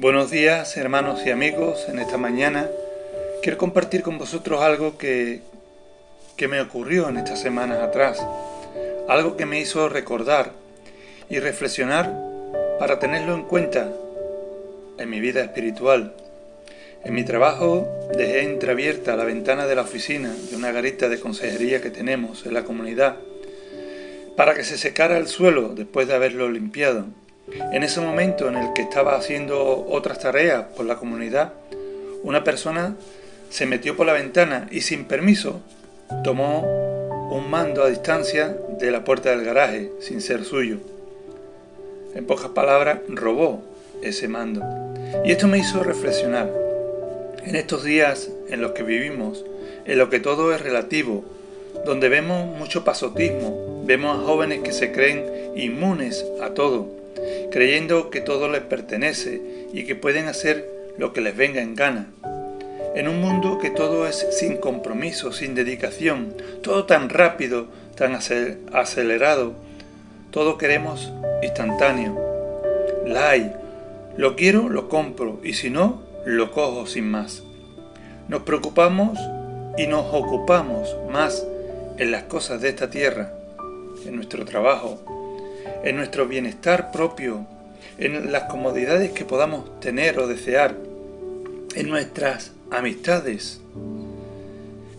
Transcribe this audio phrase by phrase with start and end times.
[0.00, 2.70] Buenos días hermanos y amigos, en esta mañana.
[3.42, 5.42] Quiero compartir con vosotros algo que,
[6.38, 8.18] que me ocurrió en estas semanas atrás,
[9.08, 10.52] algo que me hizo recordar
[11.28, 12.18] y reflexionar
[12.78, 13.92] para tenerlo en cuenta
[14.96, 16.14] en mi vida espiritual.
[17.04, 17.86] En mi trabajo
[18.16, 22.54] dejé entreabierta la ventana de la oficina de una garita de consejería que tenemos en
[22.54, 23.16] la comunidad
[24.34, 27.04] para que se secara el suelo después de haberlo limpiado
[27.72, 31.52] en ese momento en el que estaba haciendo otras tareas por la comunidad,
[32.22, 32.96] una persona
[33.48, 35.60] se metió por la ventana y sin permiso
[36.22, 36.62] tomó
[37.30, 40.78] un mando a distancia de la puerta del garaje sin ser suyo.
[42.14, 43.62] En pocas palabras, robó
[44.02, 44.62] ese mando.
[45.24, 46.50] Y esto me hizo reflexionar.
[47.44, 49.44] En estos días en los que vivimos,
[49.84, 51.24] en lo que todo es relativo,
[51.84, 55.24] donde vemos mucho pasotismo, vemos a jóvenes que se creen
[55.56, 56.99] inmunes a todo,
[57.50, 59.40] creyendo que todo les pertenece
[59.72, 62.08] y que pueden hacer lo que les venga en gana.
[62.94, 69.54] En un mundo que todo es sin compromiso, sin dedicación, todo tan rápido, tan acelerado,
[70.30, 72.18] todo queremos instantáneo.
[73.06, 73.52] La hay,
[74.16, 77.42] lo quiero, lo compro y si no, lo cojo sin más.
[78.28, 79.18] Nos preocupamos
[79.76, 81.46] y nos ocupamos más
[81.96, 83.32] en las cosas de esta tierra,
[84.04, 85.00] en nuestro trabajo,
[85.84, 87.46] en nuestro bienestar propio,
[87.98, 90.76] en las comodidades que podamos tener o desear,
[91.74, 93.60] en nuestras amistades,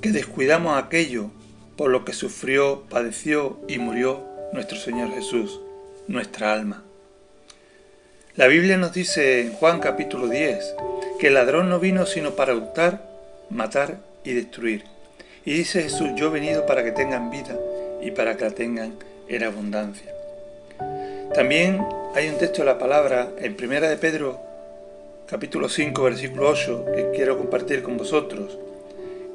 [0.00, 1.30] que descuidamos aquello
[1.76, 5.60] por lo que sufrió, padeció y murió nuestro Señor Jesús,
[6.08, 6.84] nuestra alma.
[8.36, 10.74] La Biblia nos dice en Juan capítulo 10
[11.18, 13.08] que el ladrón no vino sino para hurtar,
[13.50, 14.84] matar y destruir.
[15.44, 17.58] Y dice Jesús, yo he venido para que tengan vida
[18.02, 18.94] y para que la tengan
[19.28, 20.19] en abundancia.
[21.34, 21.86] También
[22.16, 24.40] hay un texto de la palabra en Primera de Pedro,
[25.28, 28.58] capítulo 5, versículo 8, que quiero compartir con vosotros.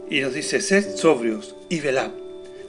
[0.10, 2.12] Y nos dice, sed sobrios y velad,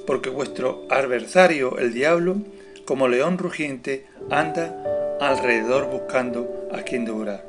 [0.06, 2.36] porque vuestro adversario, el diablo,
[2.84, 7.44] como león rugiente, anda alrededor buscando a quien devorar.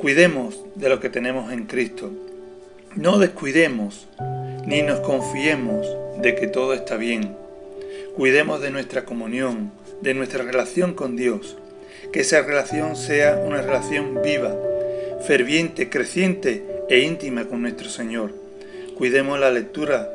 [0.00, 2.08] Cuidemos de lo que tenemos en Cristo.
[2.94, 4.06] No descuidemos
[4.64, 7.36] ni nos confiemos de que todo está bien.
[8.14, 11.56] Cuidemos de nuestra comunión, de nuestra relación con Dios.
[12.12, 14.54] Que esa relación sea una relación viva,
[15.26, 18.32] ferviente, creciente e íntima con nuestro Señor.
[18.96, 20.10] Cuidemos la lectura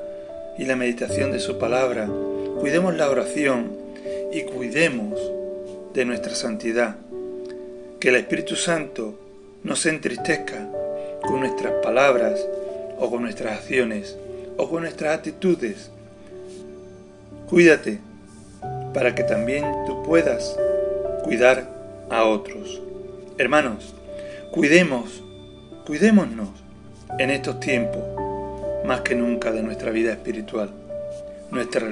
[0.60, 2.08] y la meditación de su palabra.
[2.60, 3.72] Cuidemos la oración
[4.32, 5.20] y cuidemos
[5.94, 6.98] de nuestra santidad.
[8.00, 9.18] Que el Espíritu Santo
[9.64, 10.70] no se entristezca
[11.22, 12.46] con nuestras palabras
[13.00, 14.18] o con nuestras acciones
[14.58, 15.90] o con nuestras actitudes.
[17.50, 18.00] Cuídate
[18.98, 20.58] para que también tú puedas
[21.24, 21.70] cuidar
[22.10, 22.82] a otros.
[23.38, 23.94] Hermanos,
[24.52, 25.24] cuidemos,
[25.86, 26.50] cuidémonos
[27.20, 28.02] en estos tiempos,
[28.86, 30.72] más que nunca de nuestra vida espiritual.
[31.52, 31.88] Nuestra,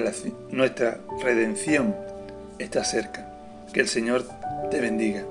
[0.49, 1.95] nuestra redención
[2.57, 3.31] está cerca.
[3.71, 4.25] Que el Señor
[4.71, 5.25] te bendiga.